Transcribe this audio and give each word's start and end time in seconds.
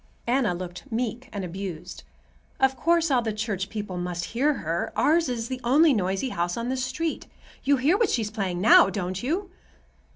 Anna 0.25 0.55
looked 0.55 0.91
meek 0.91 1.29
and 1.31 1.45
abused. 1.45 2.01
"Of 2.59 2.75
course 2.75 3.11
all 3.11 3.21
the 3.21 3.31
church 3.31 3.69
people 3.69 3.97
must 3.99 4.25
hear 4.33 4.55
her. 4.55 4.91
Ours 4.95 5.29
is 5.29 5.47
the 5.47 5.61
only 5.63 5.93
noisy 5.93 6.29
house 6.29 6.57
on 6.57 6.69
this 6.69 6.83
street. 6.83 7.27
You 7.63 7.77
hear 7.77 7.95
what 7.99 8.09
she's 8.09 8.31
playing 8.31 8.61
now, 8.61 8.89
don't 8.89 9.21
you?" 9.21 9.51